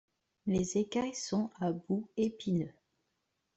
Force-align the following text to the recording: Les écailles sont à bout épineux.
Les 0.47 0.79
écailles 0.79 1.13
sont 1.13 1.51
à 1.59 1.71
bout 1.71 2.09
épineux. 2.17 2.73